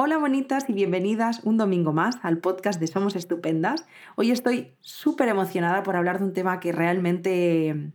[0.00, 3.84] Hola bonitas y bienvenidas un domingo más al podcast de Somos Estupendas.
[4.14, 7.90] Hoy estoy súper emocionada por hablar de un tema que realmente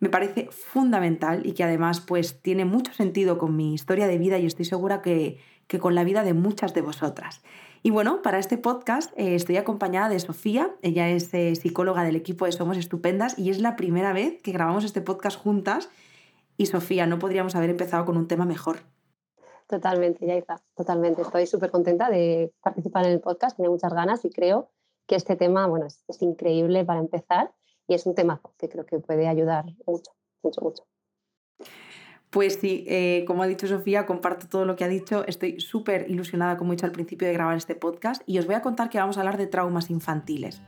[0.00, 4.36] me parece fundamental y que además pues tiene mucho sentido con mi historia de vida
[4.40, 5.38] y estoy segura que,
[5.78, 7.40] con la vida de muchas de vosotras.
[7.84, 12.16] Y bueno, para este podcast eh, estoy acompañada de Sofía, ella es eh, psicóloga del
[12.16, 15.88] equipo de Somos Estupendas y es la primera vez que grabamos este podcast juntas
[16.56, 18.80] y Sofía, no podríamos haber empezado con un tema mejor.
[19.66, 21.22] Totalmente, Yaiza, totalmente.
[21.22, 24.70] Estoy súper contenta de participar en el podcast, tenía muchas ganas y creo
[25.06, 27.52] que este tema, bueno, es, es increíble para empezar
[27.86, 30.84] y es un tema que creo que puede ayudar mucho, mucho, mucho.
[32.34, 35.24] Pues sí, eh, como ha dicho Sofía, comparto todo lo que ha dicho.
[35.28, 38.56] Estoy súper ilusionada, como he dicho al principio, de grabar este podcast y os voy
[38.56, 40.60] a contar que vamos a hablar de traumas infantiles.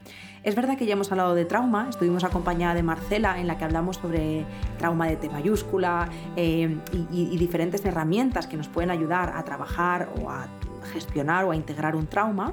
[0.45, 3.65] Es verdad que ya hemos hablado de trauma, estuvimos acompañada de Marcela en la que
[3.65, 4.47] hablamos sobre
[4.79, 6.79] trauma de T mayúscula eh,
[7.11, 10.47] y, y diferentes herramientas que nos pueden ayudar a trabajar o a
[10.93, 12.53] gestionar o a integrar un trauma.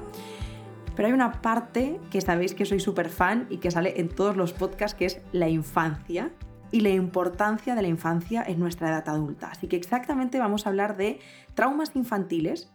[0.96, 4.36] Pero hay una parte que sabéis que soy súper fan y que sale en todos
[4.36, 6.32] los podcasts, que es la infancia
[6.74, 9.46] y la importancia de la infancia en nuestra edad adulta.
[9.46, 11.20] Así que exactamente vamos a hablar de
[11.54, 12.68] traumas infantiles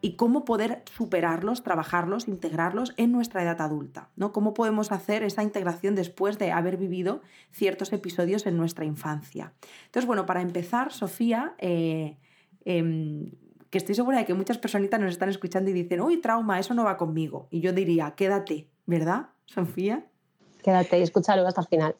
[0.00, 4.32] y cómo poder superarlos, trabajarlos, integrarlos en nuestra edad adulta, ¿no?
[4.32, 9.52] Cómo podemos hacer esa integración después de haber vivido ciertos episodios en nuestra infancia.
[9.84, 12.16] Entonces, bueno, para empezar, Sofía, eh,
[12.64, 13.30] em,
[13.68, 16.72] que estoy segura de que muchas personitas nos están escuchando y dicen, uy, trauma, eso
[16.72, 17.48] no va conmigo.
[17.50, 20.06] Y yo diría, quédate, ¿verdad, Sofía?
[20.62, 21.94] Quédate y escúchalo hasta el final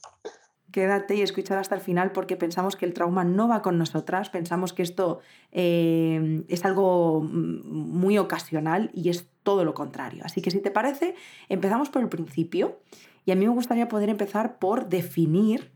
[0.75, 4.29] quédate y escúchala hasta el final porque pensamos que el trauma no va con nosotras,
[4.29, 5.21] pensamos que esto
[5.53, 10.25] eh, es algo mm, muy ocasional y es todo lo contrario.
[10.27, 11.15] Así que si te parece,
[11.49, 12.81] empezamos por el principio
[13.25, 15.71] y a mí me gustaría poder empezar por definir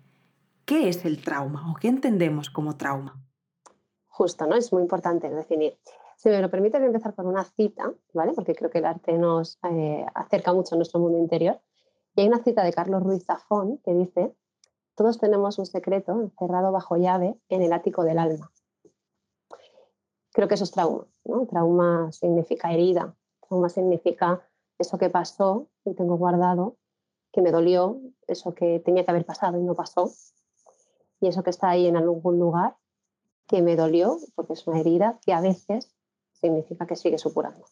[0.64, 3.22] qué es el trauma o qué entendemos como trauma.
[4.08, 4.56] Justo, ¿no?
[4.56, 5.78] Es muy importante definir.
[6.16, 8.32] Si me lo permite, voy a empezar con una cita, ¿vale?
[8.34, 11.60] Porque creo que el arte nos eh, acerca mucho a nuestro mundo interior.
[12.16, 14.34] Y hay una cita de Carlos Ruiz Zafón que dice
[14.98, 18.50] todos tenemos un secreto encerrado bajo llave en el ático del alma.
[20.32, 21.06] Creo que eso es trauma.
[21.48, 23.14] Trauma significa herida,
[23.46, 24.42] trauma significa
[24.76, 26.78] eso que pasó y tengo guardado,
[27.30, 30.10] que me dolió, eso que tenía que haber pasado y no pasó,
[31.20, 32.76] y eso que está ahí en algún lugar
[33.46, 35.94] que me dolió, porque es una herida que a veces
[36.32, 37.64] significa que sigue supurando.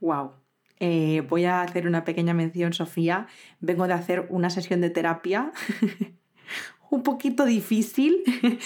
[0.00, 0.32] Wow,
[0.80, 3.26] eh, voy a hacer una pequeña mención, Sofía.
[3.60, 5.52] Vengo de hacer una sesión de terapia
[6.90, 8.24] un poquito difícil.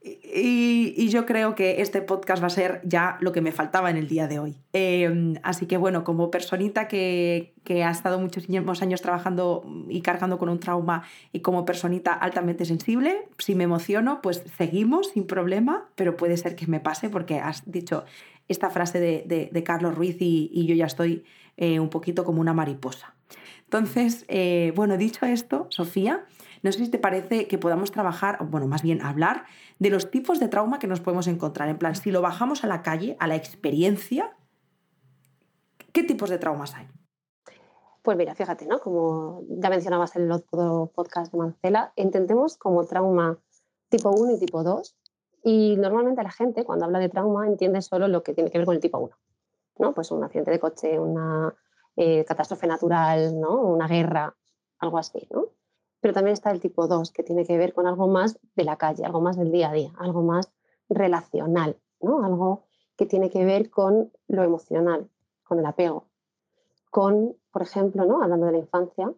[0.00, 3.96] Y, yo creo que este podcast va a ser ya lo que me faltaba en
[3.96, 4.56] el día de hoy.
[4.72, 8.46] Em, así que bueno, como personita que, que, ha estado muchos
[8.80, 11.02] años trabajando y cargando con un trauma
[11.32, 16.54] y como personita altamente sensible, si me emociono, pues seguimos sin problema, pero puede ser
[16.56, 18.04] que me pase porque has dicho
[18.48, 21.24] esta frase de, Carlos Ruiz y, yo ya estoy
[21.56, 23.14] eh, un poquito como una mariposa.
[23.64, 26.24] Entonces, eh, bueno, dicho esto, Sofía,
[26.62, 29.44] no sé si te parece que podamos trabajar, bueno, más bien hablar
[29.78, 31.68] de los tipos de trauma que nos podemos encontrar.
[31.68, 34.36] En plan, si lo bajamos a la calle, a la experiencia,
[35.92, 36.88] ¿qué tipos de traumas hay?
[38.02, 38.80] Pues mira, fíjate, ¿no?
[38.80, 43.38] Como ya mencionabas en el otro podcast de Marcela, entendemos como trauma
[43.90, 44.97] tipo 1 y tipo 2
[45.42, 48.66] y normalmente la gente cuando habla de trauma entiende solo lo que tiene que ver
[48.66, 49.16] con el tipo 1,
[49.78, 49.94] ¿no?
[49.94, 51.54] Pues un accidente de coche, una
[51.96, 53.60] eh, catástrofe natural, ¿no?
[53.62, 54.36] Una guerra,
[54.78, 55.46] algo así, ¿no?
[56.00, 58.76] Pero también está el tipo 2, que tiene que ver con algo más de la
[58.76, 60.52] calle, algo más del día a día, algo más
[60.88, 62.24] relacional, ¿no?
[62.24, 62.64] Algo
[62.96, 65.08] que tiene que ver con lo emocional,
[65.44, 66.08] con el apego,
[66.90, 68.22] con, por ejemplo, ¿no?
[68.22, 69.12] hablando de la infancia,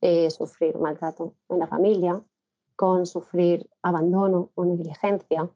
[0.00, 2.22] eh, sufrir maltrato en la familia,
[2.76, 5.50] con sufrir abandono o negligencia,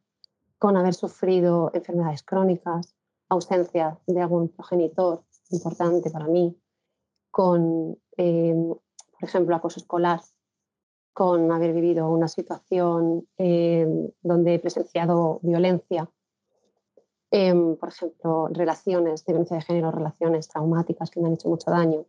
[0.65, 2.97] con haber sufrido enfermedades crónicas,
[3.29, 6.59] ausencia de algún progenitor importante para mí,
[7.31, 10.23] con, eh, por ejemplo, acoso escolar,
[11.13, 13.87] con haber vivido una situación eh,
[14.23, 16.11] donde he presenciado violencia,
[17.31, 21.71] em, por ejemplo, relaciones de violencia de género, relaciones traumáticas que me han hecho mucho
[21.71, 22.07] daño.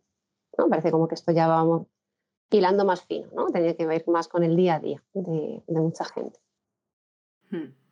[0.56, 0.70] ¿no?
[0.70, 1.88] Parece como que esto ya vamos
[2.50, 3.48] hilando más fino, ¿no?
[3.48, 6.40] Tenía que ver más con el día a día de, mucha gente.
[7.50, 7.85] Hmm.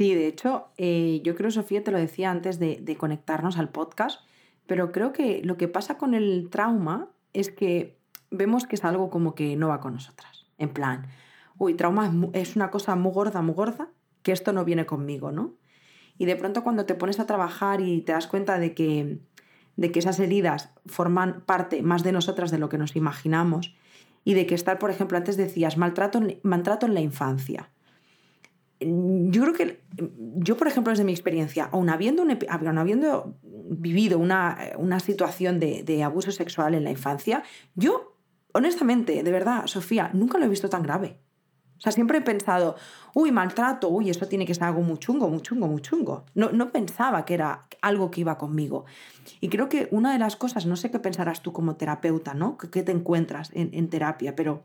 [0.00, 4.22] Sí, de hecho, eh, yo creo, Sofía, te lo decía antes de conectarnos al podcast,
[4.66, 7.98] pero creo que lo que pasa con el trauma es que
[8.30, 10.46] vemos que es algo como que no va con nosotras.
[10.56, 11.08] En plan,
[11.58, 13.90] uy, trauma es una cosa muy gorda, muy gorda,
[14.22, 15.56] que esto no viene conmigo, ¿no?
[16.16, 19.18] Y de pronto cuando te pones a trabajar y te das cuenta de que,
[19.76, 23.76] de que esas heridas forman parte más de nosotras de lo que nos imaginamos
[24.24, 27.68] y de que estar, por ejemplo, antes decías maltrato, maltrato en la infancia.
[28.80, 29.80] Yo creo que
[30.36, 36.02] yo, por ejemplo, desde mi experiencia, aun habiendo, habiendo vivido una, una situación de, de,
[36.02, 37.42] abuso sexual en la infancia,
[37.74, 38.16] yo,
[38.52, 41.18] honestamente, de verdad, Sofía, nunca lo he visto tan grave.
[41.76, 42.76] O sea, siempre he pensado,
[43.14, 46.26] uy, maltrato, uy, eso tiene que ser algo muy chungo, muy chungo, muy chungo.
[46.34, 48.84] No, no pensaba que era algo que iba conmigo.
[49.40, 52.58] Y creo que una de las cosas, no sé qué pensarás tú como terapeuta, ¿no?
[52.58, 54.36] ¿Qué te encuentras en, en terapia?
[54.36, 54.62] Pero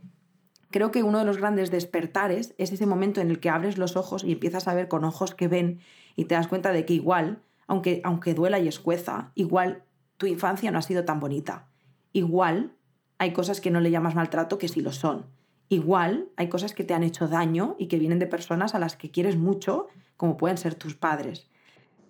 [0.76, 3.96] creo que uno de los grandes despertares es ese momento en el que abres los
[3.96, 5.80] ojos y empiezas a ver con ojos que ven
[6.18, 9.86] y te das cuenta de que igual, aunque, aunque duela y escueza, igual
[10.18, 11.70] tu infancia no ha sido tan bonita.
[12.12, 12.74] Igual
[13.20, 15.28] hay cosas que no le llamas maltrato que sí lo son.
[15.70, 18.98] Igual hay cosas que te han hecho daño y que vienen de personas a las
[18.98, 19.88] que quieres mucho,
[20.18, 21.48] como pueden ser tus padres.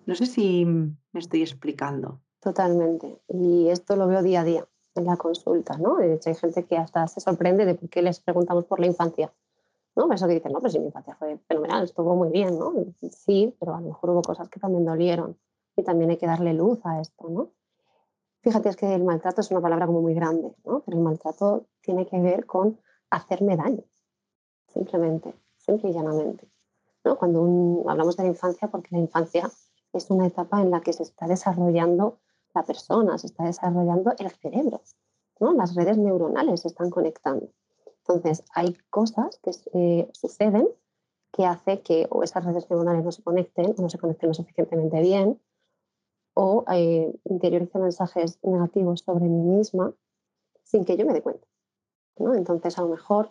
[0.06, 2.20] No sé si me estoy explicando.
[2.40, 3.20] Totalmente.
[3.28, 4.66] Y esto lo veo día a día
[4.96, 5.96] en la consulta, ¿no?
[5.96, 8.86] De hecho, hay gente que hasta se sorprende de por qué les preguntamos por la
[8.86, 9.32] infancia.
[9.96, 10.12] ¿no?
[10.12, 12.72] Eso que dicen, no, pues si mi infancia fue fenomenal, estuvo muy bien, ¿no?
[13.10, 15.38] Sí, pero a lo mejor hubo cosas que también dolieron
[15.74, 17.50] y también hay que darle luz a esto, ¿no?
[18.42, 20.80] Fíjate, es que el maltrato es una palabra como muy grande, ¿no?
[20.80, 22.78] Pero el maltrato tiene que ver con
[23.10, 23.82] hacerme daño,
[24.68, 26.48] simplemente, simple y llanamente.
[27.04, 27.16] ¿no?
[27.16, 29.50] Cuando hablamos de la infancia, porque la infancia
[29.92, 32.18] es una etapa en la que se está desarrollando
[32.56, 34.80] la persona, se está desarrollando el cerebro,
[35.40, 35.52] ¿no?
[35.52, 37.48] las redes neuronales se están conectando.
[37.98, 40.68] Entonces, hay cosas que eh, suceden
[41.32, 44.34] que hace que o esas redes neuronales no se conecten o no se conecten lo
[44.34, 45.40] suficientemente bien
[46.34, 49.92] o eh, interiorice mensajes negativos sobre mí misma
[50.62, 51.46] sin que yo me dé cuenta.
[52.16, 53.30] Entonces, a lo mejor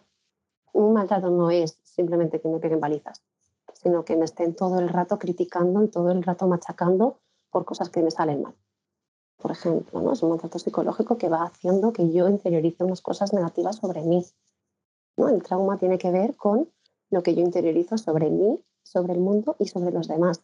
[0.74, 3.24] un maltrato no es simplemente que me peguen balizas,
[3.74, 7.89] sino que me estén todo el rato criticando y todo el rato machacando por cosas
[7.89, 8.56] que me salen mal.
[9.37, 10.13] Por ejemplo, ¿no?
[10.13, 14.25] es un maltrato psicológico que va haciendo que yo interiorice unas cosas negativas sobre mí.
[15.17, 15.29] ¿no?
[15.29, 16.69] El trauma tiene que ver con
[17.09, 20.41] lo que yo interiorizo sobre mí, sobre el mundo y sobre los demás.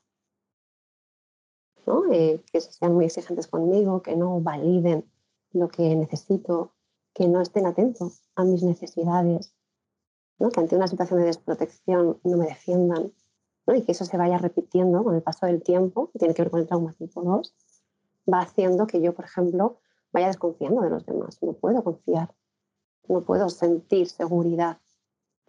[1.86, 2.12] ¿no?
[2.12, 5.10] Eh, que sean muy exigentes conmigo, que no validen
[5.54, 6.74] lo que necesito,
[7.14, 9.54] que no estén atentos a mis necesidades,
[10.40, 10.50] ¿no?
[10.50, 13.14] que ante una situación de desprotección no me defiendan,
[13.68, 13.76] ¿no?
[13.76, 16.62] y que eso se vaya repitiendo con el paso del tiempo, tiene que ver con
[16.62, 17.54] el trauma tipo 2,
[18.32, 19.80] va haciendo que yo, por ejemplo,
[20.12, 21.42] vaya desconfiando de los demás.
[21.42, 22.34] No puedo confiar,
[23.08, 24.80] no puedo sentir seguridad,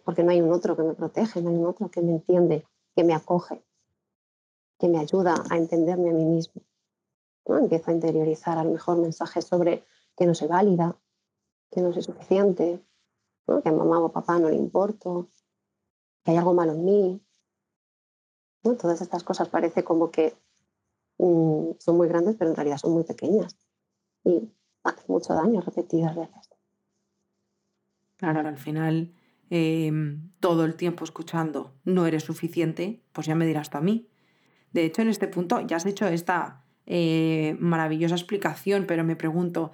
[0.03, 2.65] porque no hay un otro que me protege, no hay un otro que me entiende,
[2.95, 3.63] que me acoge,
[4.79, 6.61] que me ayuda a entenderme a mí mismo.
[7.45, 7.57] ¿no?
[7.57, 9.83] Empiezo a interiorizar a lo mejor mensajes sobre
[10.15, 10.97] que no soy válida,
[11.71, 12.83] que no soy suficiente,
[13.45, 15.29] que a mamá o papá no le importo,
[16.23, 17.21] que hay algo malo en mí.
[18.61, 20.37] Todas estas cosas parece como que
[21.17, 23.57] mm, son muy grandes, pero en realidad son muy pequeñas
[24.23, 24.49] y
[24.83, 26.49] hacen mucho daño repetidas veces.
[28.17, 29.13] Claro, al final
[29.49, 34.09] em, todo el tiempo escuchando no eres suficiente, pues ya me dirás tú a mí.
[34.71, 39.71] De hecho, en este punto ya has hecho esta eh, maravillosa explicación, pero me pregunto,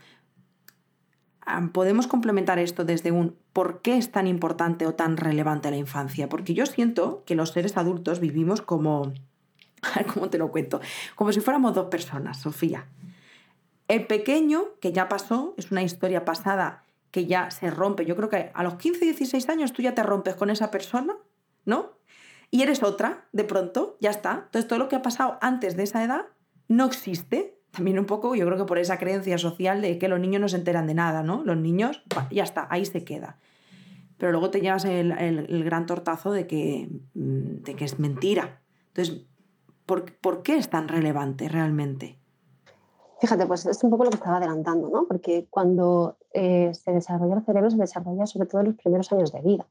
[1.74, 6.30] podemos complementar esto desde un por qué es tan importante o tan relevante la infancia.
[6.30, 9.14] Porque yo siento que los seres adultos vivimos como...
[10.14, 10.80] ¿Cómo te lo cuento?
[11.16, 12.88] Como si fuéramos dos personas, Sofía.
[13.88, 18.06] El pequeño, que ya pasó, es una historia pasada que ya se rompe.
[18.06, 21.16] Yo creo que a los 15, 16 años tú ya te rompes con esa persona,
[21.66, 21.94] ¿no?
[22.52, 24.44] Y eres otra, de pronto, ya está.
[24.46, 26.26] Entonces todo lo que ha pasado antes de esa edad
[26.68, 30.20] no existe también un poco, yo creo que por esa creencia social de que los
[30.20, 31.44] niños no se enteran de nada, ¿no?
[31.46, 32.02] Los niños,
[32.32, 33.38] ya está, ahí se queda.
[34.18, 38.62] Pero luego te llevas el, gran tortazo de que, mm, de que es mentira.
[38.88, 39.26] Entonces,
[40.22, 42.20] ¿por, qué es tan relevante realmente?
[43.20, 45.06] Fíjate, pues es un poco lo que estaba adelantando, ¿no?
[45.08, 49.32] Porque cuando eh, se desarrolla el cerebro, se desarrolla sobre todo en los primeros años
[49.32, 49.68] de vida,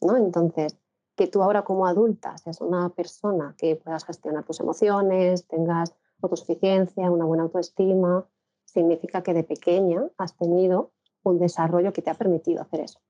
[0.00, 0.16] ¿no?
[0.16, 0.76] Entonces,
[1.14, 7.10] que tú ahora como adulta seas una persona que puedas gestionar tus emociones, tengas autosuficiencia,
[7.10, 8.26] una buena autoestima,
[8.64, 13.00] significa que de pequeña has tenido un desarrollo que te ha permitido hacer eso.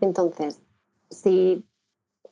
[0.00, 0.62] Entonces,
[1.10, 1.68] si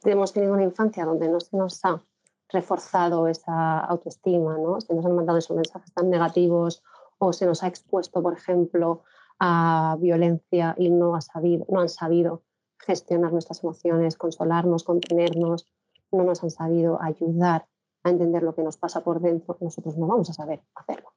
[0.04, 2.02] hemos tenido una infancia donde no se nos ha
[2.48, 4.80] reforzado esa autoestima, ¿no?
[4.80, 6.82] se nos han mandado esos mensajes tan negativos
[7.18, 9.02] o se nos ha expuesto, por ejemplo,
[9.40, 12.42] a violencia y no, ha sabido, no han sabido
[12.78, 15.66] gestionar nuestras emociones, consolarnos, contenernos,
[16.12, 17.66] no nos han sabido ayudar
[18.02, 21.14] a entender lo que nos pasa por dentro, nosotros no vamos a saber hacerlo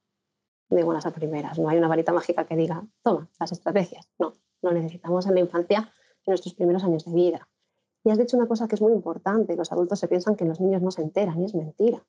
[0.69, 1.60] de buenas a primeras.
[1.60, 4.10] No hay una varita mágica que diga, toma, las estrategias.
[4.19, 7.47] No, lo necesitamos en la infancia, en nuestros primeros años de vida.
[8.08, 10.62] Y has dicho una cosa que es muy importante, los adultos se piensan que los
[10.62, 12.06] niños no se enteran y es mentira.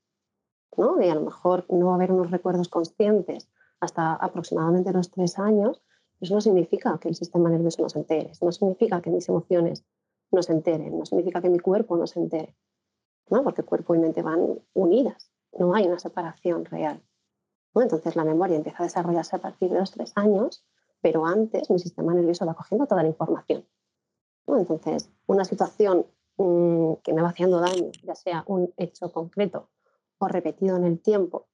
[0.76, 1.02] ¿no?
[1.02, 3.50] Y a lo mejor no va a haber unos recuerdos conscientes
[3.80, 5.82] hasta aproximadamente los tres años,
[6.20, 9.84] eso no significa que el sistema nervioso no se entere, no significa que mis emociones
[10.30, 12.54] no se enteren, no significa que mi cuerpo no se entere
[13.28, 13.42] ¿no?
[13.42, 17.02] porque cuerpo y mente van unidas, no hay una separación real.
[17.74, 20.64] Entonces la memoria empieza a desarrollarse a partir de los tres años,
[21.00, 23.66] pero antes mi sistema nervioso va cogiendo toda la información.
[24.56, 29.68] Entonces, una situación mm, que me va haciendo daño, ya sea un hecho concreto
[30.18, 31.46] o repetido en el tiempo,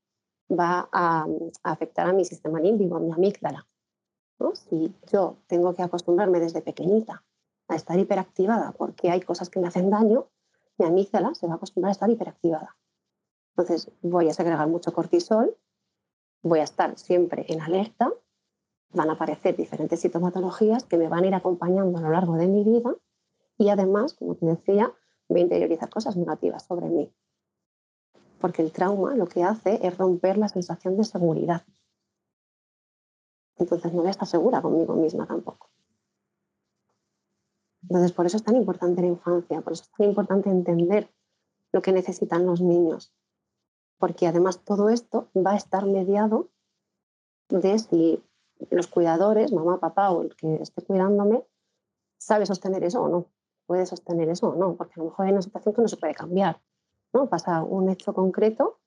[0.50, 1.26] va a,
[1.62, 3.66] afectar a mi sistema límbico, a mi amígdala.
[4.52, 7.24] Si yo tengo que acostumbrarme desde pequeñita
[7.68, 10.28] a estar hiperactivada porque hay cosas que me hacen daño,
[10.76, 12.76] mi amígdala se va a acostumbrar a estar hiperactivada.
[13.56, 15.56] Entonces voy a segregar mucho cortisol,
[16.42, 18.12] voy a estar siempre en alerta,
[18.94, 22.48] van a aparecer diferentes sintomatologías que me van a ir acompañando a lo largo de
[22.48, 22.94] mi vida
[23.58, 24.92] y además, como te decía,
[25.28, 27.12] voy a interiorizar cosas negativas sobre mí.
[28.40, 31.62] Porque el trauma lo que hace es romper la sensación de seguridad.
[33.56, 35.70] Entonces no voy a estar segura conmigo misma tampoco.
[37.82, 41.10] Entonces, por eso es tan importante la infancia, por eso es tan importante entender
[41.72, 43.12] lo que necesitan los niños,
[43.98, 46.48] porque además todo esto va a estar mediado
[47.50, 48.22] de si
[48.70, 51.44] los cuidadores, mamá, papá o el que esté cuidándome,
[52.18, 53.26] sabe sostener eso o no,
[53.66, 55.96] puede sostener eso o no, porque a lo mejor hay una situación que no se
[55.96, 56.60] puede cambiar,
[57.12, 57.28] ¿no?
[57.28, 58.78] Pasa un hecho concreto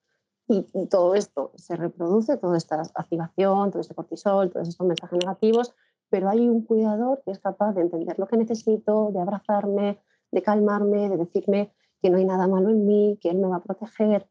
[0.47, 5.73] y, todo esto se reproduce, toda esta activación, todo este cortisol, todos estos mensajes negativos,
[6.09, 9.99] pero hay un cuidador que es capaz de entender lo que necesito, de abrazarme,
[10.31, 13.57] de calmarme, de decirme que no hay nada malo en mí, que él me va
[13.57, 14.29] a proteger.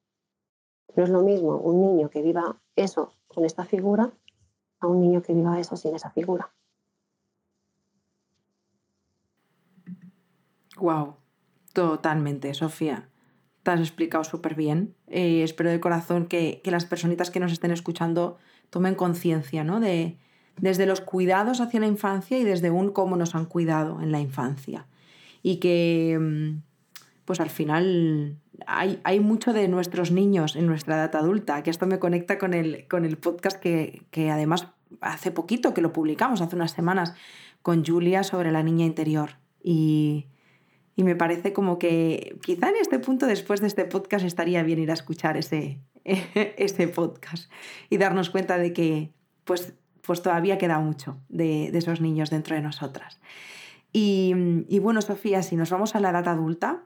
[0.95, 4.13] No es lo mismo un niño que viva eso con esta figura
[4.81, 6.51] a un niño que viva eso sin esa figura.
[10.77, 11.17] Wow,
[11.73, 13.09] totalmente, Sofía.
[13.63, 14.95] Te has explicado súper bien.
[15.07, 18.39] Eh, espero de corazón que, que, las personitas que nos estén escuchando
[18.71, 19.81] tomen conciencia, ¿no?
[19.81, 20.19] De,
[20.61, 24.21] desde los cuidados hacia la infancia y desde un cómo nos han cuidado en la
[24.21, 24.87] infancia.
[25.43, 26.63] Y que, mm,
[27.27, 31.87] pues al final, hay, hay mucho de nuestros niños en nuestra edad adulta, que esto
[31.87, 34.69] me conecta con el, con el podcast que, que además
[35.03, 37.15] hace poquito que lo publicamos, hace unas semanas,
[37.61, 39.33] con Julia sobre la niña interior.
[39.63, 40.27] Y,
[40.95, 44.79] y me parece como que quizá en este punto, después de este podcast, estaría bien
[44.79, 47.51] ir a escuchar ese, ese podcast
[47.91, 49.13] y darnos cuenta de que
[49.45, 49.75] pues
[50.07, 53.21] pues todavía queda mucho de, esos niños dentro de nosotras.
[53.93, 54.33] Y,
[54.81, 56.85] bueno, Sofía, si nos vamos a la edad adulta,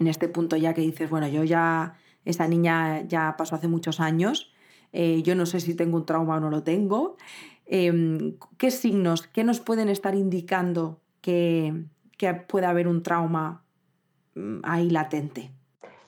[0.00, 4.00] en este punto ya que dices, bueno, yo ya, esa niña ya pasó hace muchos
[4.00, 4.52] años,
[4.92, 7.16] eh, yo no sé si tengo un trauma o no lo tengo,
[7.66, 11.84] em, ¿qué signos, qué nos pueden estar indicando que,
[12.18, 13.62] que puede haber un trauma
[14.34, 15.50] mm, ahí latente?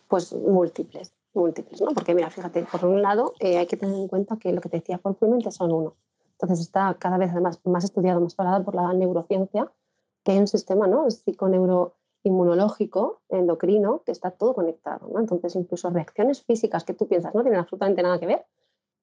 [0.08, 1.92] Pues múltiples, múltiples, ¿no?
[1.92, 4.70] Porque mira, fíjate, por un lado eh, hay que tener en cuenta que lo que
[4.70, 5.94] te decía propiamente son uno.
[6.32, 9.70] Entonces está cada vez además más estudiado, más valorado por la neurociencia,
[10.24, 11.06] que hay un sistema ¿no?
[12.22, 15.08] Psiconeuroinmunológico, endocrino, que está todo conectado.
[15.12, 15.20] ¿no?
[15.20, 18.46] Entonces incluso reacciones físicas que tú piensas no tienen absolutamente nada que ver,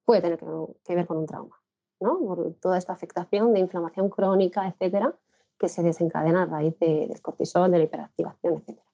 [0.06, 1.56] puede tener que, ver con un trauma.
[2.00, 2.18] ¿no?
[2.20, 5.14] Por toda esta afectación de inflamación crónica, etcétera,
[5.58, 8.88] que se desencadena a raíz del cortisol, de la hiperactivación, etcétera.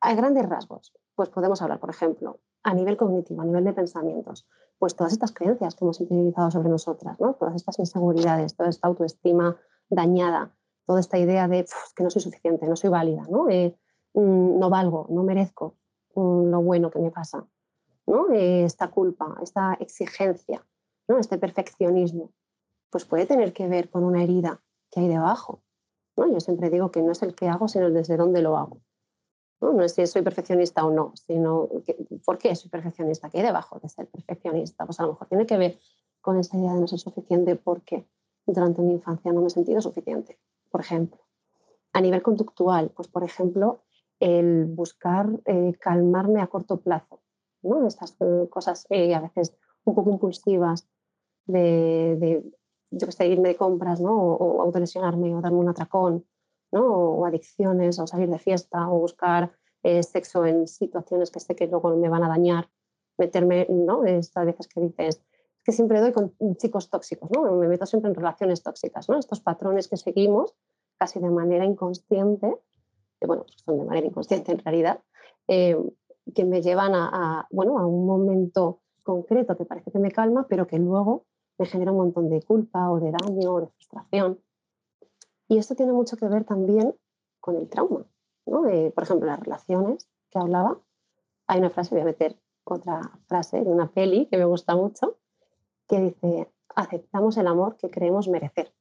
[0.00, 0.94] Hay grandes rasgos.
[1.14, 4.46] Pues podemos hablar, por ejemplo, a nivel cognitivo, a nivel de pensamientos,
[4.78, 7.34] pues todas estas creencias que hemos interiorizado sobre nosotras, ¿no?
[7.34, 9.56] todas estas inseguridades, toda esta autoestima
[9.88, 10.50] dañada,
[10.86, 13.76] toda esta idea de que no soy suficiente, no soy válida, no, eh,
[14.14, 15.76] mm, no valgo, no merezco
[16.14, 17.46] mm, lo bueno que me pasa,
[18.06, 18.30] ¿no?
[18.30, 20.64] Eh, esta culpa, esta exigencia,
[21.08, 21.18] ¿no?
[21.18, 22.32] este perfeccionismo,
[22.90, 25.62] pues puede tener que ver con una herida que hay debajo.
[26.16, 26.32] ¿no?
[26.32, 28.80] Yo siempre digo que no es el que hago, sino desde dónde lo hago.
[29.60, 29.82] ¿no?
[29.82, 31.68] es si soy perfeccionista o no, sino
[32.24, 34.86] por qué soy perfeccionista, qué hay debajo de ser perfeccionista.
[34.86, 35.78] Pues a lo mejor tiene que ver
[36.20, 38.08] con esta idea de no ser suficiente porque
[38.46, 40.38] durante mi infancia no me he sentido suficiente,
[40.76, 41.22] por ejemplo.
[41.94, 43.84] A nivel conductual, pues por ejemplo,
[44.20, 47.22] el buscar eh, calmarme a corto plazo,
[47.62, 47.86] ¿no?
[47.86, 49.56] Estas eh, cosas eh, a veces
[49.86, 50.86] un poco impulsivas
[51.46, 52.52] de, de
[52.90, 54.12] yo que sé, irme de compras, ¿no?
[54.12, 56.26] O, o autolesionarme o darme un atracón,
[56.72, 61.68] o adicciones, o salir de fiesta, o buscar eh, sexo en situaciones que sé que
[61.68, 62.68] luego me van a dañar,
[63.16, 64.04] meterme, ¿no?
[64.04, 65.22] Estas veces que dices,
[65.66, 67.42] que siempre doy con chicos tóxicos, ¿no?
[67.56, 69.18] Me meto siempre en relaciones tóxicas, ¿no?
[69.18, 70.54] Estos patrones que seguimos
[70.96, 72.56] casi de manera inconsciente,
[73.18, 75.00] que bueno, pues son de manera inconsciente en realidad,
[75.48, 75.76] eh,
[76.32, 80.68] que me llevan a, bueno, a un momento concreto que parece que me calma, pero
[80.68, 81.26] que luego
[81.58, 84.38] me genera un montón de culpa o de daño o de frustración.
[85.48, 86.94] Y esto tiene mucho que ver también
[87.40, 88.06] con el trauma.
[88.46, 88.62] ¿no?
[88.94, 90.80] por ejemplo, las relaciones que hablaba.
[91.48, 95.16] Hay una frase, voy a meter otra frase de una peli que me gusta mucho,
[95.88, 98.72] que dice, aceptamos el amor que creemos merecer.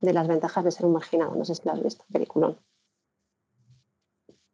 [0.00, 1.34] De las ventajas de ser un marginado.
[1.34, 2.58] No sé si lo has visto, peliculón.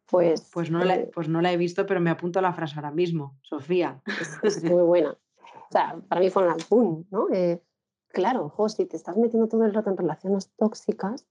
[0.05, 2.75] Pues, pues, no la, pues no la he visto, pero me apunto a la frase
[2.75, 4.01] ahora mismo, Sofía.
[4.43, 5.11] Es, muy buena.
[5.11, 7.27] O sea, para mí fue un boom, ¿no?
[7.31, 7.61] Eh,
[8.09, 11.25] claro, ojo, si te estás metiendo todo el rato en relaciones tóxicas,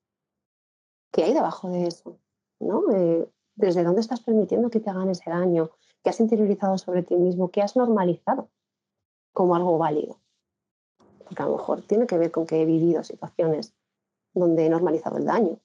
[1.13, 2.19] ¿qué hay debajo de eso?
[2.59, 2.91] ¿No?
[2.93, 5.71] Eh, ¿Desde dónde estás permitiendo que te hagan ese daño?
[6.03, 7.51] ¿Qué has interiorizado sobre ti mismo?
[7.51, 8.49] ¿Qué has normalizado
[9.33, 10.19] como algo válido?
[11.25, 13.73] Porque a lo mejor tiene que ver con que he vivido situaciones
[14.35, 15.59] donde he normalizado el daño.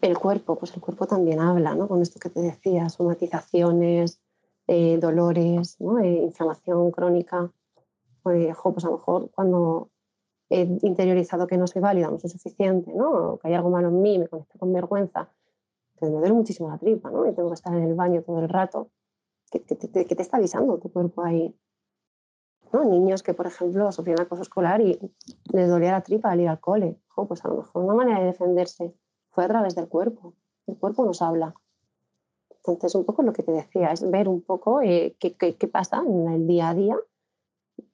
[0.00, 1.88] El cuerpo, pues el cuerpo también habla, ¿no?
[1.88, 4.20] Con esto que te decía, somatizaciones,
[4.66, 5.98] eh, dolores, ¿no?
[5.98, 7.50] Eh, inflamación crónica.
[8.22, 9.90] Pues, pues a lo mejor cuando
[10.50, 13.38] he interiorizado que no soy válida, no soy suficiente, ¿no?
[13.38, 15.28] que hay algo malo en mí, me conecto con vergüenza,
[15.98, 17.26] pues me duele muchísimo la tripa, ¿no?
[17.26, 18.88] Y tengo que estar en el baño todo el rato.
[19.60, 21.54] ¿Qué, te está avisando tu cuerpo ahí?
[22.72, 22.84] ¿No?
[22.84, 24.98] Niños que, por ejemplo, sufrían acoso escolar y
[25.52, 26.98] les dolía la tripa al ir al cole.
[27.14, 28.94] pues a lo mejor una manera de defenderse
[29.30, 30.34] fue a través del cuerpo.
[30.66, 31.54] El cuerpo nos habla.
[32.66, 36.02] Entonces, un poco lo que te decía, es ver un poco eh, qué, qué, pasa
[36.04, 36.96] en el día a día,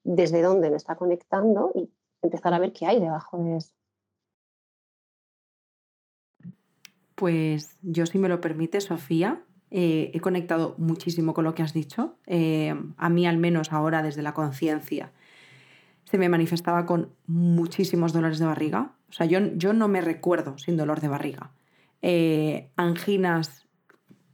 [0.05, 1.91] desde dónde me está conectando y
[2.23, 3.73] empezar a ver qué hay debajo de eso.
[7.17, 11.73] Pues yo, si me lo permite, Sofía, eh, he conectado muchísimo con lo que has
[11.73, 12.17] dicho.
[12.27, 15.13] Eh, a mí, al menos ahora, desde la conciencia,
[16.05, 18.93] se me manifestaba con muchísimos dolores de barriga.
[19.09, 21.51] O sea, yo, yo no me recuerdo sin dolor de barriga.
[22.77, 23.67] anginas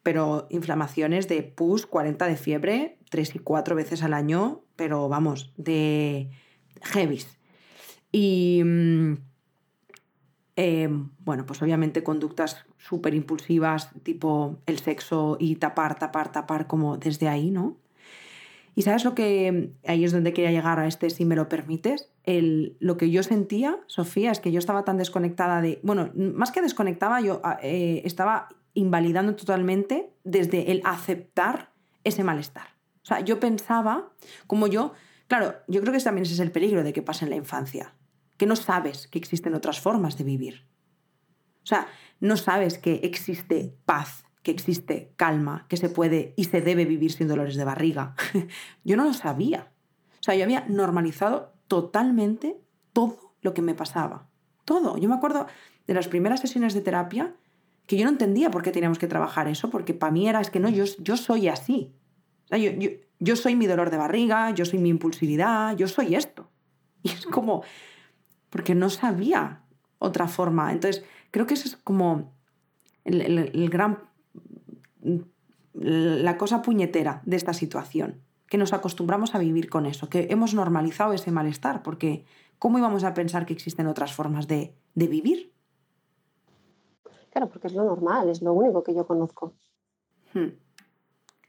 [0.07, 5.53] pero inflamaciones de pus, 40 de fiebre, 3 y 4 veces al año, pero vamos,
[5.57, 6.31] de
[6.81, 7.37] heavies.
[8.13, 9.15] Y mm,
[10.57, 16.97] em, bueno, pues obviamente conductas súper impulsivas, tipo el sexo y tapar, tapar, tapar, como
[16.97, 17.77] desde ahí, ¿no?
[18.75, 22.11] Y sabes lo que, ahí es donde quería llegar a este, si me lo permites,
[22.25, 26.53] el, lo que yo sentía, Sofía, es que yo estaba tan desconectada de, bueno, más
[26.53, 31.71] que desconectaba, yo ah, eh, estaba invalidando totalmente desde el aceptar
[32.05, 32.69] ese malestar.
[33.03, 34.11] O sea, yo pensaba,
[34.47, 34.93] como yo,
[35.27, 37.95] claro, yo creo que también ese es el peligro de que pase en la infancia,
[38.37, 40.67] que no sabes que existen otras formas de vivir.
[41.63, 41.89] O sea,
[42.21, 47.13] no sabes que existe paz, que existe calma, que se puede y se debe vivir
[47.13, 48.15] sin dolores de barriga.
[48.85, 49.73] yo no lo sabía.
[50.21, 52.57] O sea, yo había normalizado totalmente
[52.93, 54.29] todo lo que me pasaba.
[54.65, 54.97] Todo.
[54.99, 55.47] Yo me acuerdo
[55.87, 57.35] de las primeras sesiones de terapia
[57.87, 60.51] que yo no entendía por qué teníamos que trabajar eso, porque para mí era, es
[60.51, 61.95] que no, yo, yo soy así.
[62.51, 62.71] yo,
[63.19, 66.51] yo, soy mi dolor de barriga, yo soy mi impulsividad, yo soy esto.
[67.03, 67.63] Y es como,
[68.57, 69.61] porque no sabía
[69.99, 70.73] otra forma.
[70.73, 72.33] Entonces, creo que eso es como
[73.05, 73.99] el, gran,
[75.75, 80.55] la cosa puñetera de esta situación, que nos acostumbramos a vivir con eso, que hemos
[80.55, 82.25] normalizado ese malestar, porque
[82.59, 85.53] ¿cómo íbamos a pensar que existen otras formas de, de vivir?
[87.31, 89.53] Claro, porque es lo normal, es lo único que yo conozco.
[90.33, 90.57] Hmm.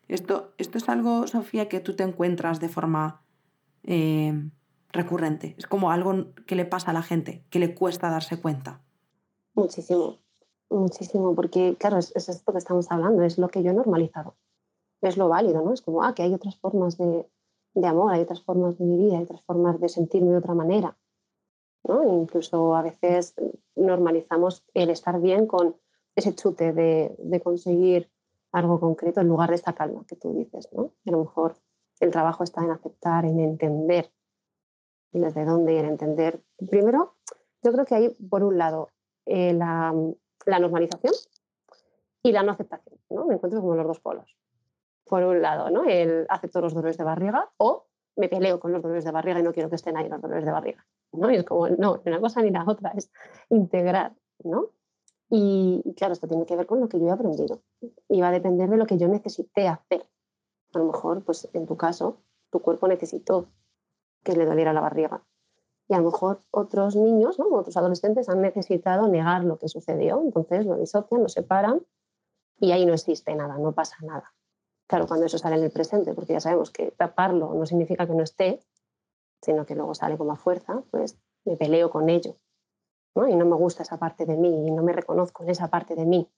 [0.09, 3.21] Esto, esto es algo, Sofía, que tú te encuentras de forma
[3.83, 4.49] eh,
[4.91, 5.55] recurrente.
[5.57, 8.81] Es como algo que le pasa a la gente, que le cuesta darse cuenta.
[9.53, 10.17] Muchísimo,
[10.69, 14.35] muchísimo, porque claro, es, esto que estamos hablando, es lo que yo he normalizado.
[15.01, 15.73] Es lo válido, ¿no?
[15.73, 17.27] Es como, ah, que hay otras formas de,
[17.73, 20.97] de amor, hay otras formas de vivir, hay otras formas de sentirme de otra manera.
[21.87, 23.33] Incluso a veces
[23.75, 25.75] normalizamos el estar bien con
[26.15, 28.09] ese chute de, conseguir
[28.51, 30.67] algo concreto en lugar de esta calma que tú dices.
[30.73, 30.91] ¿no?
[31.05, 31.55] a lo mejor
[31.99, 34.11] el trabajo está en aceptar, en entender
[35.11, 36.41] desde dónde ir, entender.
[36.69, 37.15] Primero,
[37.63, 38.89] yo creo que hay, por un lado,
[39.25, 39.93] eh, la,
[40.45, 41.13] normalización
[42.23, 42.99] y la no aceptación.
[43.09, 43.25] ¿no?
[43.25, 44.37] Me encuentro como los dos polos.
[45.05, 45.85] Por un lado, ¿no?
[45.85, 49.43] el acepto los dolores de barriga o me peleo con los dolores de barriga y
[49.43, 50.85] no quiero que estén ahí los dolores de barriga.
[51.13, 51.31] ¿no?
[51.31, 53.11] Y es como, no, ni una cosa ni la otra, es
[53.49, 54.71] integrar, ¿no?
[55.29, 57.61] Y, claro, esto tiene que ver con lo que yo he aprendido
[58.07, 60.05] y va a depender de lo que yo necesité hacer.
[60.73, 62.17] A lo mejor, pues en tu caso,
[62.49, 63.47] tu cuerpo necesitó
[64.27, 65.23] que le doliera la barriga.
[65.87, 67.47] Y a lo mejor otros niños, ¿no?
[67.47, 71.85] otros adolescentes han necesitado negar lo que sucedió, entonces lo disocian, lo separan
[72.59, 74.33] y ahí no existe nada, no pasa nada.
[74.87, 78.13] Claro, cuando eso sale en el presente, porque ya sabemos que taparlo no significa que
[78.13, 78.59] no esté,
[79.41, 82.35] sino que luego sale como a fuerza, pues me peleo con ello.
[83.15, 83.27] ¿no?
[83.29, 85.95] Y no me gusta esa parte de mí y no me reconozco en esa parte
[85.95, 86.29] de mí.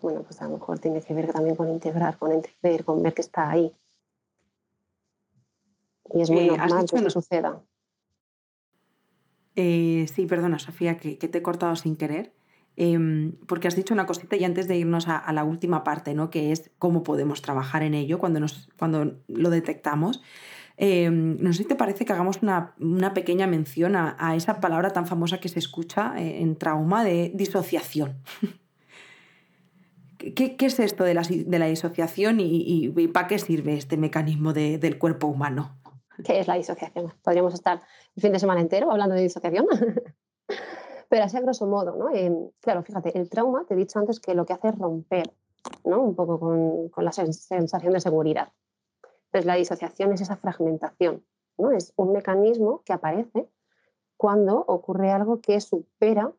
[0.00, 3.14] Bueno, pues a lo mejor tiene que ver también con integrar, con entender, con ver
[3.14, 3.74] que está ahí.
[6.14, 7.62] Y es muy eh, normal que eso suceda.
[9.56, 12.32] Eh, sí, perdona, Sofía, que, te he cortado sin querer.
[12.76, 16.30] Em, porque has dicho una cosita y antes de irnos a, la última parte, ¿no?
[16.30, 20.22] que es cómo podemos trabajar en ello cuando, nos, cuando lo detectamos.
[20.76, 25.08] Em, no sé si te parece que hagamos una, pequeña mención a, esa palabra tan
[25.08, 28.18] famosa que se escucha eh, en trauma de disociación.
[30.18, 34.98] ¿qué, es esto de la, de la disociación y, para qué sirve este mecanismo del
[34.98, 35.77] cuerpo humano?
[36.24, 37.12] ¿Qué es la disociación?
[37.22, 37.80] Podríamos estar
[38.16, 39.66] el fin de semana entero hablando de disociación.
[41.08, 42.14] Pero así a grosso modo, ¿no?
[42.14, 45.32] Em, claro, fíjate, el trauma, te he dicho antes que lo que hace es romper,
[45.84, 46.02] ¿no?
[46.02, 48.52] Un poco con, con la sensación de seguridad.
[49.26, 51.24] Entonces, la disociación es esa fragmentación,
[51.56, 51.70] ¿no?
[51.70, 53.48] Es un mecanismo que aparece
[54.18, 56.32] cuando ocurre algo que supera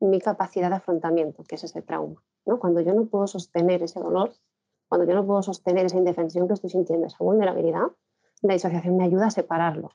[0.00, 2.22] mi capacidad de afrontamiento, que es ese trauma.
[2.44, 2.58] ¿no?
[2.58, 4.32] Cuando yo no puedo sostener ese dolor,
[4.88, 7.86] cuando yo no puedo sostener esa indefensión que estoy sintiendo, esa vulnerabilidad,
[8.42, 9.90] la disociación me ayuda a separarlo.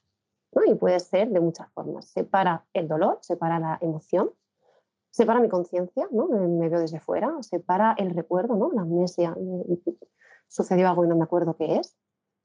[0.54, 0.64] ¿no?
[0.66, 2.06] Y puede ser de muchas formas.
[2.06, 4.32] Separa el dolor, separa la emoción,
[5.12, 6.28] separa mi conciencia, ¿no?
[6.28, 8.72] me veo desde fuera, separa el recuerdo, ¿no?
[8.72, 9.36] la amnesia,
[10.48, 11.98] sucedió algo y no me acuerdo qué es.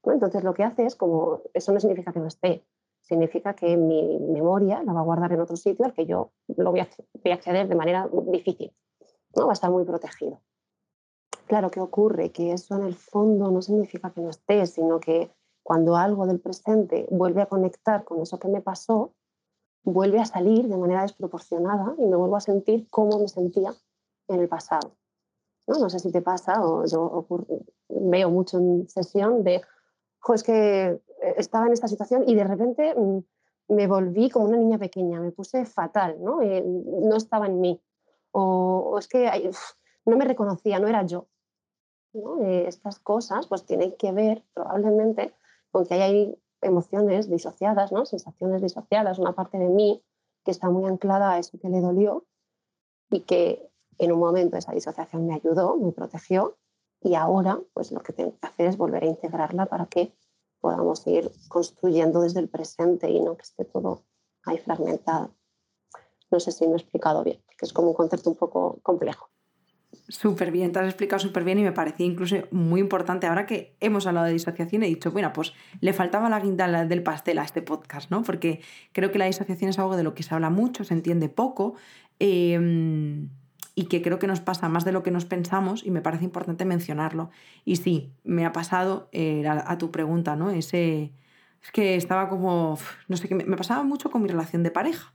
[0.03, 2.65] Entonces lo que hace es como, eso no significa que no esté,
[3.01, 6.71] significa que mi memoria la va a guardar en otro sitio al que yo lo
[6.71, 6.89] voy a,
[7.33, 8.73] acceder de manera difícil,
[9.35, 9.45] ¿no?
[9.45, 10.41] va a estar muy protegido.
[11.45, 12.31] Claro, ¿qué ocurre?
[12.31, 15.29] Que eso en el fondo no significa que no esté, sino que
[15.63, 19.13] cuando algo del presente vuelve a conectar con eso que me pasó,
[19.83, 23.73] vuelve a salir de manera desproporcionada y me vuelvo a sentir como me sentía
[24.27, 24.95] en el pasado.
[25.67, 27.25] No, no sé si te pasa o yo
[27.89, 29.61] veo mucho en sesión de,
[30.33, 30.99] es que eh,
[31.37, 33.19] estaba en esta situación y de repente mm,
[33.69, 36.41] me volví como una niña pequeña, me puse fatal, ¿no?
[36.41, 37.81] Eh, no estaba en mí.
[38.31, 39.51] O, es que
[40.05, 41.27] no me reconocía, no era yo.
[42.13, 45.33] Eh, estas cosas pues tienen que ver probablemente
[45.71, 48.05] con que hay emociones disociadas, ¿no?
[48.05, 50.03] sensaciones disociadas, una parte de mí
[50.43, 52.25] que está muy anclada a eso que le dolió
[53.09, 56.57] y que en un momento esa disociación me ayudó, me protegió
[57.01, 60.13] y ahora pues lo que tengo que hacer es volver a integrarla para que
[60.59, 64.03] podamos ir construyendo desde el presente y no que esté todo
[64.45, 65.33] ahí fragmentado.
[66.29, 69.30] No sé si me he explicado bien, que es como un concepto un poco complejo.
[70.11, 73.27] Súper bien, te has explicado súper bien y me parecía incluso muy importante.
[73.27, 77.01] Ahora que hemos hablado de disociación, he dicho, bueno, pues le faltaba la guinda del
[77.01, 78.21] pastel a este podcast, ¿no?
[78.21, 78.59] Porque
[78.91, 81.75] creo que la disociación es algo de lo que se habla mucho, se entiende poco
[82.19, 83.29] em,
[83.73, 86.25] y que creo que nos pasa más de lo que nos pensamos y me parece
[86.25, 87.29] importante mencionarlo.
[87.63, 90.49] Y sí, me ha pasado eh, a, tu pregunta, ¿no?
[90.49, 91.13] Ese.
[91.63, 92.77] Es que estaba como.
[93.07, 95.13] No sé qué, me pasaba mucho con mi relación de pareja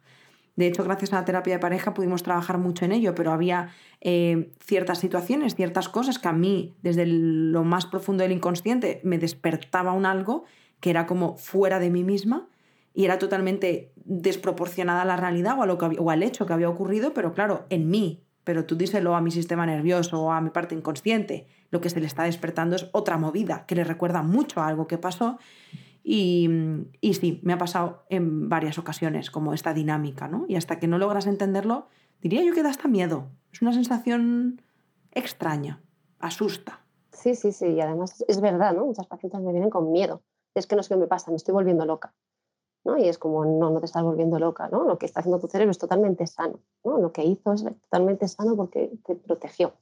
[0.57, 3.69] de hecho, gracias a la terapia de pareja pudimos trabajar mucho en ello, pero había
[4.01, 9.19] eh, ciertas situaciones, ciertas cosas que a mí, desde lo más profundo del inconsciente, me
[9.19, 10.45] despertaba un algo
[10.81, 12.49] que era como fuera de mí misma
[12.95, 17.35] y era totalmente desproporcionada a la realidad o, o al hecho que había ocurrido, pero
[17.35, 18.23] claro, en mí.
[18.43, 21.49] Pero tú díselo a mi sistema nervioso o a mi parte inconsciente.
[21.71, 24.87] Lo que se le está despertando es otra movida que le recuerda mucho a algo
[24.87, 25.39] que pasó
[26.09, 26.49] y,
[27.01, 30.45] y, sí, me ha pasado en varias ocasiones como esta dinámica, ¿no?
[30.47, 31.89] Y hasta que no logras entenderlo,
[32.21, 33.27] diría yo que da hasta miedo.
[33.53, 34.63] Es una sensación
[35.11, 35.83] extraña,
[36.21, 36.85] asusta.
[37.11, 38.87] Sí, sí, sí, y además es verdad, ¿no?
[38.87, 40.23] Muchas pacientes me vienen con miedo.
[40.55, 42.15] Es que no sé qué me pasa, me estoy volviendo loca.
[42.85, 42.97] ¿no?
[42.97, 44.85] Y es como, no, no te estás volviendo loca, ¿no?
[44.85, 46.99] Lo que está haciendo tu cerebro es totalmente sano, ¿no?
[46.99, 49.73] Lo que hizo es totalmente sano porque te protegió.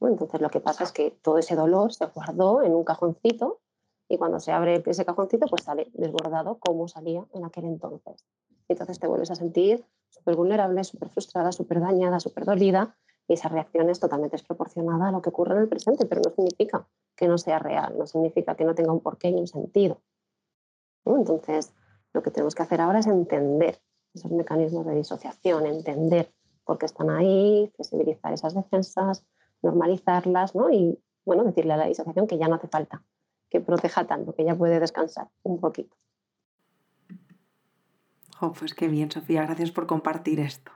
[0.00, 3.60] Entonces lo que pasa es que todo ese dolor se guardó en un cajoncito
[4.08, 8.24] y cuando se abre ese cajoncito, pues sale desbordado como salía en aquel entonces.
[8.68, 12.96] Entonces te vuelves a sentir súper vulnerable, súper frustrada, súper dañada, súper dolida
[13.28, 16.30] y esa reacción es totalmente desproporcionada a lo que ocurre en el presente, pero no
[16.30, 20.00] significa que no sea real, no significa que no tenga un porqué y un sentido.
[21.04, 21.72] Entonces,
[22.12, 23.80] lo que tenemos que hacer ahora es entender
[24.14, 26.32] esos mecanismos de disociación, entender
[26.64, 29.26] por qué están ahí, flexibilizar esas defensas,
[29.62, 30.70] normalizarlas ¿no?
[30.70, 33.04] y bueno, decirle a la disociación que ya no hace falta
[33.50, 35.96] que proteja tanto, que ya puede descansar un poquito.
[38.40, 40.72] Oh, pues qué bien, Sofía, gracias por compartir esto.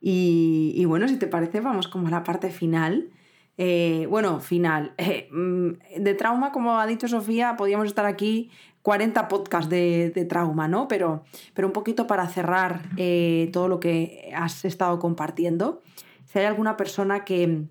[0.00, 3.10] Y, bueno, si te parece, vamos como a la parte final.
[3.56, 4.94] Eh, bueno, final.
[4.98, 8.50] Eh, mm, de trauma, como ha dicho Sofía, podríamos estar aquí
[8.82, 10.86] 40 podcasts de, trauma, ¿no?
[10.86, 15.82] Pero, pero un poquito para cerrar eh, todo lo que has estado compartiendo.
[16.24, 17.64] Si hay alguna persona que,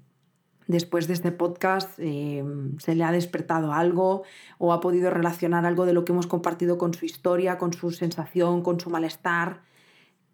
[0.67, 2.43] después de este podcast eh,
[2.80, 4.23] se le ha despertado algo
[4.58, 7.91] o ha podido relacionar algo de lo que hemos compartido con su historia, con su
[7.91, 9.62] sensación, con su malestar.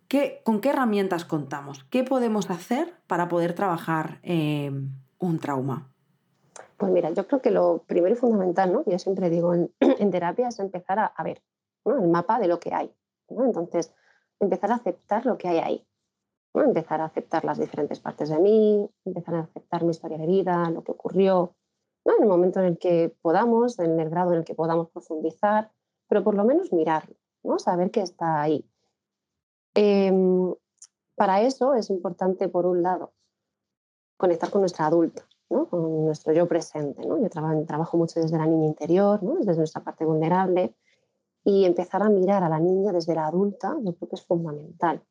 [0.08, 1.86] ¿Qué, ¿Con qué herramientas contamos?
[1.90, 4.72] ¿Qué podemos hacer para poder trabajar eh,
[5.20, 5.92] un trauma?
[6.78, 8.84] Pues mira, yo creo que lo primero y fundamental, ¿no?
[8.88, 9.72] yo siempre digo en,
[10.12, 11.42] terapia, es empezar a, ver
[11.86, 12.92] el mapa de lo que hay.
[13.30, 13.94] Entonces,
[14.40, 15.88] empezar a aceptar lo que hay ahí.
[16.54, 20.70] Empezar a aceptar las diferentes partes de mí, empezar a aceptar mi historia de vida,
[20.70, 21.56] lo que ocurrió,
[22.06, 25.72] en el momento en el que podamos, en el grado en el que podamos profundizar,
[26.08, 27.60] pero por lo menos mirarlo, ¿no?
[27.60, 28.66] saber que está ahí.
[29.76, 30.54] Em,
[31.16, 33.14] para eso es importante, por un lado,
[34.18, 35.68] conectar con nuestra adulta, ¿no?
[35.68, 37.06] con nuestro yo presente.
[37.06, 37.18] ¿no?
[37.18, 39.36] Yo trabajo, trabajo mucho desde la niña interior, ¿no?
[39.36, 40.76] desde nuestra parte vulnerable,
[41.44, 45.02] y empezar a mirar a la niña desde la adulta, yo creo que es fundamental.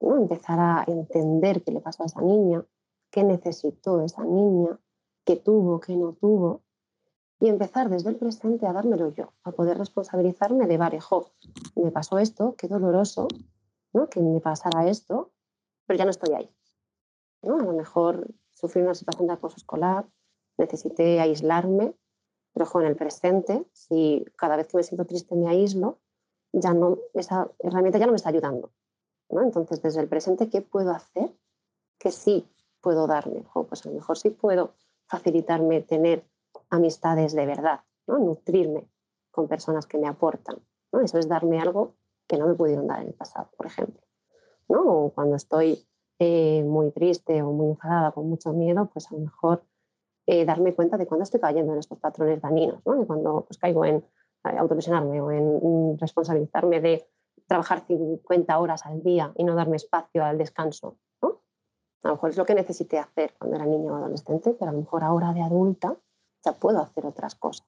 [0.00, 0.16] ¿No?
[0.16, 2.64] Empezar a entender qué le pasó a esa niña,
[3.10, 4.78] qué necesitó esa niña,
[5.24, 6.62] qué tuvo, qué no tuvo,
[7.40, 11.32] y empezar desde el presente a dármelo yo, a poder responsabilizarme de, vale, jo,
[11.74, 13.28] me pasó esto, qué doloroso,
[13.92, 14.08] ¿no?
[14.08, 15.32] que me pasara esto,
[15.86, 16.50] pero ya no estoy ahí.
[17.42, 17.56] ¿no?
[17.56, 20.06] A lo mejor sufrí una situación de acoso escolar,
[20.56, 21.94] necesité aislarme,
[22.54, 25.98] pero en el presente, si cada vez que me siento triste me aíslo,
[26.52, 28.72] ya no, esa herramienta ya no me está ayudando.
[29.30, 29.42] ¿No?
[29.42, 31.32] Entonces, desde el presente, ¿qué puedo hacer
[31.98, 32.48] que sí
[32.80, 33.44] puedo darme?
[33.68, 34.74] pues a lo mejor sí puedo
[35.08, 36.24] facilitarme tener
[36.70, 38.18] amistades de verdad, ¿no?
[38.18, 38.88] nutrirme
[39.30, 40.56] con personas que me aportan.
[40.92, 41.00] ¿no?
[41.00, 44.02] Eso es darme algo que no me pudieron dar en el pasado, por ejemplo.
[44.68, 44.82] ¿no?
[44.82, 45.86] O cuando estoy
[46.18, 49.64] eh, muy triste o muy enfadada, con mucho miedo, pues a lo mejor
[50.26, 52.96] eh, darme cuenta de cuando estoy cayendo en estos patrones dañinos, ¿no?
[52.96, 57.06] de cuando pues, caigo en eh, autolesionarme o en responsabilizarme de
[57.46, 60.98] trabajar 50 horas al día y no darme espacio al descanso.
[61.22, 61.42] ¿no?
[62.02, 64.74] A lo mejor es lo que necesité hacer cuando era niña o adolescente, pero a
[64.74, 65.96] lo mejor ahora de adulta
[66.44, 67.66] ya puedo hacer otras cosas.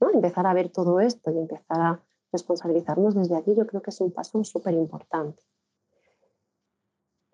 [0.00, 0.10] ¿no?
[0.10, 4.00] Empezar a ver todo esto y empezar a responsabilizarnos desde aquí, yo creo que es
[4.00, 5.42] un paso súper importante.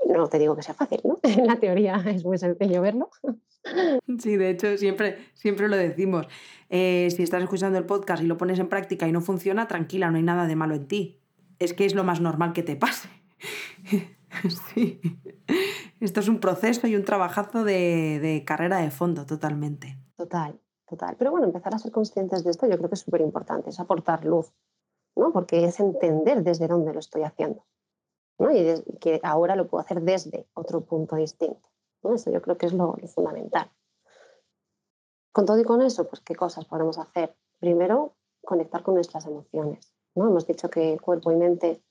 [0.06, 1.18] No te digo que sea fácil, ¿no?
[1.22, 3.10] En la teoría es muy sencillo verlo.
[4.18, 6.26] Sí, de hecho, siempre, siempre lo decimos.
[6.68, 10.10] Eh, si estás escuchando el podcast y lo pones en práctica y no funciona, tranquila,
[10.10, 11.23] no hay nada de malo en ti.
[11.58, 13.08] Es que es lo más normal que te pase.
[14.74, 15.00] sí.
[16.00, 19.98] Esto es un proceso y un trabajazo de, carrera de fondo, totalmente.
[20.16, 21.16] Total, total.
[21.18, 23.80] Pero bueno, empezar a ser conscientes de esto yo creo que es súper importante, es
[23.80, 24.52] aportar luz,
[25.16, 25.32] ¿no?
[25.32, 27.64] Porque es entender desde dónde lo estoy haciendo,
[28.38, 28.50] ¿no?
[28.52, 31.68] Y que ahora lo puedo hacer desde otro punto distinto.
[32.02, 32.14] ¿no?
[32.14, 33.70] Eso yo creo que es lo, fundamental.
[35.32, 37.34] Con todo y con eso, pues qué cosas podemos hacer.
[37.58, 38.14] Primero,
[38.44, 39.93] conectar con nuestras emociones.
[40.14, 40.28] ¿No?
[40.28, 41.82] Hemos dicho que cuerpo y mente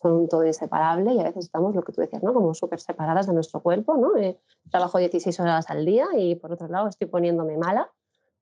[0.00, 2.32] son un todo inseparable y a veces estamos, lo que tú decías, ¿no?
[2.32, 3.96] como súper separadas de nuestro cuerpo.
[3.96, 4.16] ¿no?
[4.16, 4.38] Eh,
[4.70, 7.90] trabajo 16 horas al día y por otro lado estoy poniéndome mala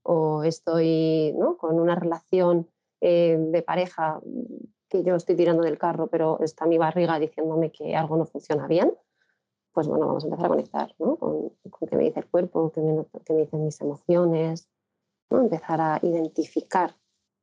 [0.03, 1.57] o estoy ¿no?
[1.57, 2.69] con una relación
[3.01, 4.21] eh, de pareja
[4.89, 8.67] que yo estoy tirando del carro, pero está mi barriga diciéndome que algo no funciona
[8.67, 8.97] bien,
[9.73, 11.17] pues bueno, vamos a empezar a conectar ¿no?
[11.17, 14.69] con, con, qué me dice el cuerpo, qué me, qué me dicen mis emociones,
[15.29, 15.41] ¿no?
[15.41, 16.95] empezar a identificar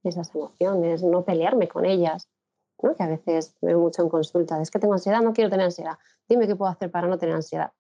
[0.10, 2.30] esas emociones, no pelearme con ellas,
[2.82, 2.96] ¿no?
[2.96, 5.98] que a veces veo mucho en consulta, es que tengo ansiedad, no quiero tener ansiedad,
[6.28, 7.72] dime qué puedo hacer para no tener ansiedad.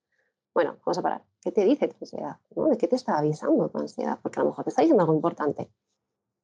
[0.53, 1.23] Bueno, vamos a parar.
[1.41, 2.37] ¿Qué te dice tu ansiedad?
[2.49, 4.17] ¿De qué te está avisando tu ansiedad?
[4.21, 5.69] Porque a lo mejor te está diciendo algo importante.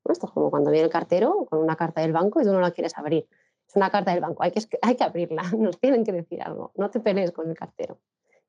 [0.09, 2.59] Esto es como cuando viene el cartero con una carta del banco y tú no
[2.59, 3.27] la quieres abrir.
[3.67, 6.71] Es una carta del banco, hay que, hay que abrirla, nos tienen que decir algo.
[6.75, 7.99] No te pelees con el cartero.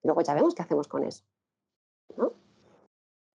[0.03, 1.23] Y luego ya vemos qué hacemos con eso.
[2.17, 2.33] ¿no?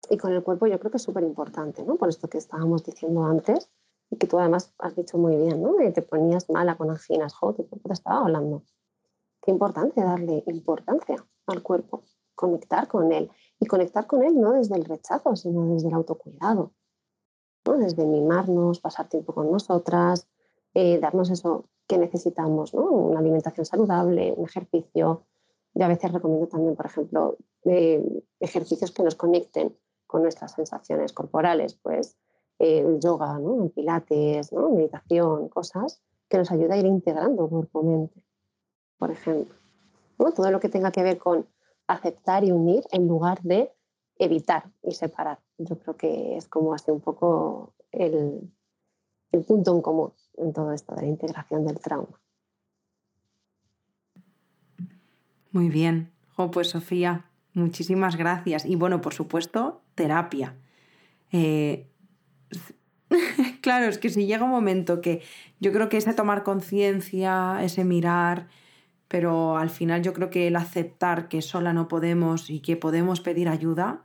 [0.09, 1.95] Y con el cuerpo yo creo que es súper importante, ¿no?
[1.95, 3.69] por esto que estábamos diciendo antes,
[4.09, 5.75] y que tú además has dicho muy bien, ¿no?
[5.93, 8.63] te ponías mala con anginas, jo, te estaba hablando.
[9.41, 12.03] Qué importante darle importancia al cuerpo,
[12.35, 13.29] conectar con él.
[13.59, 16.71] Y conectar con él no desde el rechazo, sino desde el autocuidado.
[17.65, 17.77] ¿no?
[17.77, 20.27] Desde mimarnos, pasar tiempo con nosotras,
[20.73, 22.83] eh, darnos eso que necesitamos, ¿no?
[22.83, 25.25] Una alimentación saludable, un ejercicio.
[25.73, 31.13] Yo a veces recomiendo también, por ejemplo, eh, ejercicios que nos conecten con nuestras sensaciones
[31.13, 32.17] corporales, pues
[32.59, 33.69] el yoga, ¿no?
[33.69, 34.69] pilates, ¿no?
[34.69, 38.21] meditación, cosas que nos ayuda a ir integrando cuerpo-mente,
[38.97, 39.55] por ejemplo.
[40.19, 40.31] ¿no?
[40.31, 41.47] Todo lo que tenga que ver con
[41.87, 43.71] aceptar y unir en lugar de
[44.17, 45.39] evitar y separar.
[45.57, 48.51] Yo creo que es como hace un poco el,
[49.31, 52.19] el punto en común en todo esto de la integración del trauma.
[55.51, 56.11] Muy bien.
[56.53, 58.65] pues Sofía, muchísimas gracias.
[58.65, 60.55] Y bueno, por supuesto, terapia.
[61.31, 61.89] Eh,
[63.61, 65.21] claro, es que si llega un momento que
[65.59, 68.47] yo creo que ese tomar conciencia, ese mirar,
[69.07, 73.21] pero al final yo creo que el aceptar que sola no podemos y que podemos
[73.21, 74.03] pedir ayuda,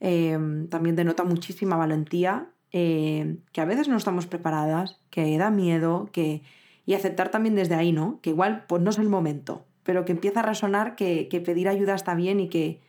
[0.00, 6.08] em, también denota muchísima valentía, em, que a veces no estamos preparadas, que da miedo,
[6.12, 6.42] que...
[6.86, 8.20] y aceptar también desde ahí, ¿no?
[8.22, 11.68] Que igual pues no es el momento, pero que empieza a resonar que, que pedir
[11.68, 12.80] ayuda está bien y que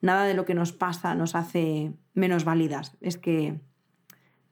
[0.00, 2.96] nada de lo que nos pasa nos hace menos válidas.
[3.00, 3.60] Es que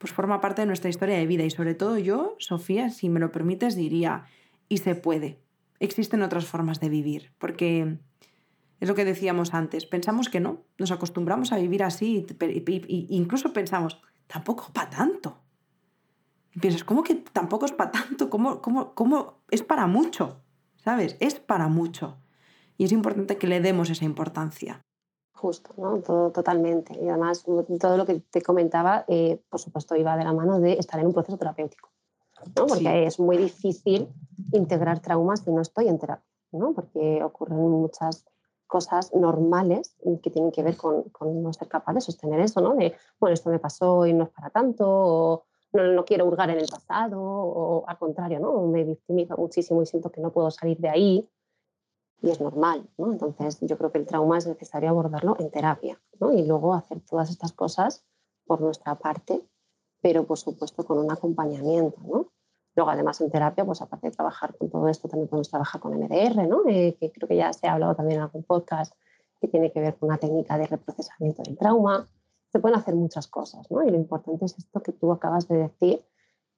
[0.00, 3.20] pues forma parte de nuestra historia de vida y sobre todo yo, Sofía, si me
[3.20, 4.24] lo permites, diría,
[4.66, 5.42] y se puede.
[5.78, 7.98] Existen otras formas de vivir, porque
[8.80, 13.52] es lo que decíamos antes, pensamos que no, nos acostumbramos a vivir así e incluso
[13.52, 15.42] pensamos, tampoco para tanto.
[16.54, 18.30] Y piensas, ¿cómo que tampoco es para tanto?
[18.30, 20.40] ¿Cómo, cómo, ¿Cómo es para mucho?
[20.76, 21.18] ¿Sabes?
[21.20, 22.16] Es para mucho.
[22.78, 24.80] Y es importante que le demos esa importancia.
[25.40, 26.02] Justo, ¿no?
[26.02, 26.92] Todo totalmente.
[27.02, 27.46] Y además,
[27.80, 31.06] todo lo que te comentaba, eh, por supuesto, iba de la mano de estar en
[31.06, 31.88] un proceso terapéutico,
[32.54, 32.66] ¿no?
[32.66, 34.06] Porque es muy difícil
[34.52, 36.74] integrar traumas si no estoy en terapia, ¿no?
[36.74, 38.26] Porque ocurren muchas
[38.66, 42.74] cosas normales que tienen que ver con, con, no ser capaz de sostener eso, ¿no?
[42.74, 46.50] De, bueno, esto me pasó y no es para tanto, o no, no quiero hurgar
[46.50, 48.60] en el pasado, o al contrario, ¿no?
[48.66, 51.26] Me victimizo muchísimo y siento que no puedo salir de ahí,
[52.22, 53.12] y es normal, ¿no?
[53.12, 56.32] Entonces yo creo que el trauma es necesario abordarlo en terapia, ¿no?
[56.32, 58.04] Y luego hacer todas estas cosas
[58.46, 59.42] por nuestra parte,
[60.00, 62.32] pero por supuesto con un acompañamiento, ¿no?
[62.76, 65.94] Luego además en terapia, pues aparte de trabajar con todo esto, también podemos trabajar con
[65.94, 66.62] MDR, ¿no?
[66.68, 68.94] Eh, que creo que ya se ha hablado también en algún podcast
[69.40, 72.08] que tiene que ver con una técnica de reprocesamiento del trauma.
[72.52, 73.82] Se pueden hacer muchas cosas, ¿no?
[73.82, 76.04] Y lo importante es esto que tú acabas de decir,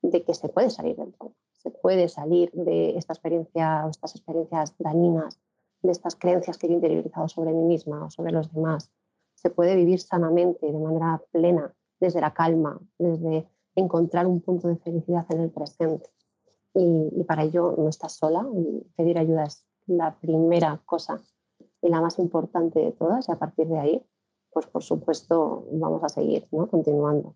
[0.03, 4.17] de que se puede salir del trauma, se puede salir de esta experiencia o estas
[4.17, 5.39] experiencias dañinas
[5.83, 8.91] de estas creencias que he interiorizado sobre mí misma o sobre los demás.
[9.35, 14.77] Se puede vivir sanamente, de manera plena, desde la calma, desde encontrar un punto de
[14.77, 16.11] felicidad en el presente.
[16.75, 18.47] Y, para ello no estás sola
[18.97, 21.21] pedir ayuda es la primera cosa
[21.83, 23.29] y la más importante de todas.
[23.29, 24.07] Y a partir de ahí,
[24.51, 26.69] pues por supuesto vamos a seguir ¿no?
[26.69, 27.35] continuando.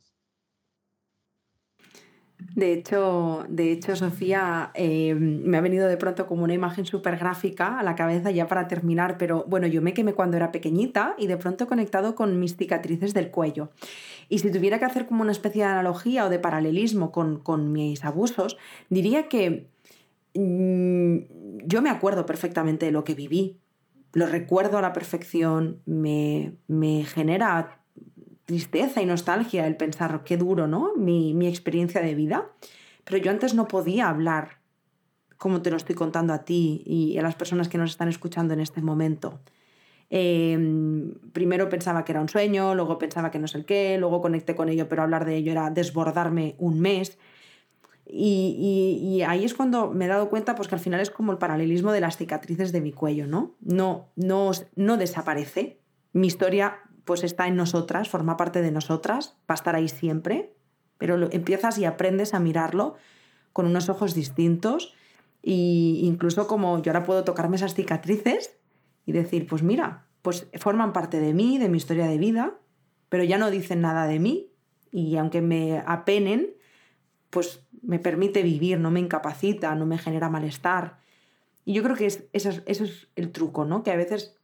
[2.39, 7.17] De hecho, de hecho Sofía, eh, me ha venido de pronto como una imagen súper
[7.17, 11.15] gráfica a la cabeza ya para terminar, pero bueno, yo me quemé cuando era pequeñita
[11.19, 13.71] y de pronto he conectado con mis cicatrices del cuello.
[14.29, 17.73] Y si tuviera que hacer como una especie de analogía o de paralelismo con, con
[17.73, 18.59] mis abusos,
[18.91, 19.69] diría que
[20.35, 23.61] mm, yo me acuerdo perfectamente de lo que viví,
[24.13, 27.81] lo recuerdo a la perfección, me, me genera
[28.47, 30.95] tristeza y nostalgia el pensar qué duro, ¿no?
[30.97, 32.47] Mi, experiencia de vida.
[33.05, 34.59] Pero yo antes no podía hablar
[35.37, 38.55] como te lo estoy contando a ti y a las personas que nos están escuchando
[38.55, 39.41] en este momento.
[40.09, 44.55] Em, primero pensaba que era un sueño, luego pensaba que no sé qué, luego conecté
[44.55, 47.19] con ello, pero hablar de ello era desbordarme un mes.
[48.09, 51.39] Y, ahí es cuando me he dado cuenta pues, que al final es como el
[51.39, 53.57] paralelismo de las cicatrices de mi cuello, ¿no?
[53.61, 55.81] No, no, no desaparece.
[56.13, 60.53] Mi historia pues está en nosotras, forma parte de nosotras, va a estar ahí siempre,
[60.99, 62.97] pero empiezas y aprendes a mirarlo
[63.53, 64.93] con unos ojos distintos
[65.43, 65.53] e
[66.03, 68.59] incluso como yo ahora puedo tocarme esas cicatrices
[69.07, 72.59] y decir, pues mira, pues forman parte de mí, de mi historia de vida,
[73.09, 74.51] pero ya no dicen nada de mí
[74.91, 76.55] y aunque me apenen,
[77.31, 80.99] pues me permite vivir, no me incapacita, no me genera malestar.
[81.65, 83.85] Y yo creo que es, eso, es, es el truco, ¿no?
[83.85, 84.37] Que a veces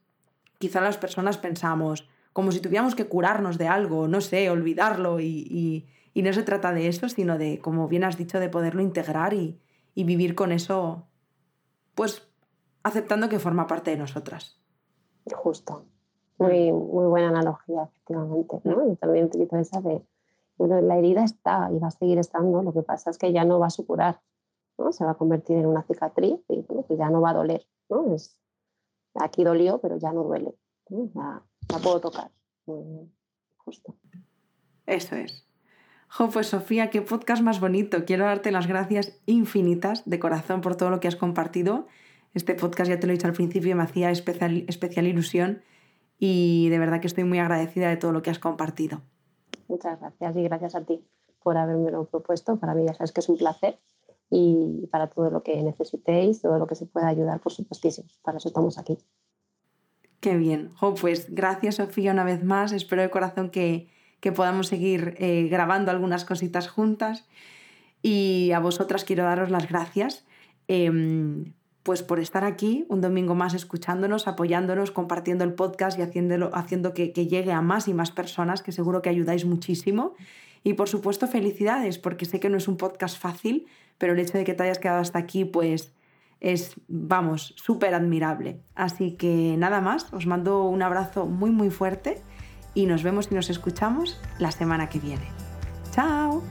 [0.59, 5.87] quizá las personas pensamos, como si tuviéramos que curarnos de algo, no sé, olvidarlo y,
[6.15, 9.59] no se trata de eso, sino de, como bien has dicho, de poderlo integrar y,
[9.95, 11.07] vivir con eso,
[11.93, 12.27] pues
[12.81, 14.59] aceptando que forma parte de nosotras.
[15.31, 15.85] Justo.
[16.39, 18.59] Muy, muy buena analogía, efectivamente.
[18.63, 18.91] ¿no?
[18.91, 20.03] Y también utilizo esa de,
[20.57, 23.45] bueno, la herida está y va a seguir estando, lo que pasa es que ya
[23.45, 24.19] no va a supurar,
[24.77, 24.91] ¿no?
[24.91, 27.65] se va a convertir en una cicatriz y pues ya no va a doler.
[27.89, 28.13] ¿no?
[28.15, 28.35] Es,
[29.13, 30.55] aquí dolió, pero ya no duele.
[31.69, 32.31] La puedo tocar.
[33.57, 33.95] justo.
[34.85, 35.45] Eso es.
[36.09, 38.05] Jo, pues Sofía, qué podcast más bonito.
[38.05, 41.87] Quiero darte las gracias infinitas de corazón por todo lo que has compartido.
[42.33, 45.61] Este podcast, ya te lo he dicho al principio, me hacía especial, especial ilusión
[46.19, 49.01] y de verdad que estoy muy agradecida de todo lo que has compartido.
[49.67, 51.03] Muchas gracias y gracias a ti
[51.43, 52.57] por lo propuesto.
[52.57, 53.77] Para mí ya sabes que es un placer
[54.29, 58.07] y para todo lo que necesitéis, todo lo que se pueda ayudar, por supuestísimo.
[58.23, 58.97] Para eso estamos aquí.
[60.23, 60.69] Qué bien.
[61.01, 62.71] pues gracias Sofía una vez más.
[62.71, 63.89] Espero de corazón que,
[64.33, 67.27] podamos seguir eh, grabando algunas cositas juntas.
[68.01, 70.25] Y a vosotras quiero daros las gracias
[70.69, 71.51] em,
[71.83, 76.93] pues por estar aquí un domingo más escuchándonos, apoyándonos, compartiendo el podcast y haciéndolo, haciendo
[76.93, 80.13] que, que llegue a más y más personas, que seguro que ayudáis muchísimo.
[80.63, 84.37] Y por supuesto, felicidades, porque sé que no es un podcast fácil, pero el hecho
[84.37, 85.91] de que te hayas quedado hasta aquí, pues
[86.43, 88.61] es, vamos, súper admirable.
[88.75, 92.21] Así que nada más, os mando un abrazo muy muy fuerte
[92.75, 95.25] y nos vemos y nos escuchamos la semana que viene.
[95.91, 96.43] ¡Chao!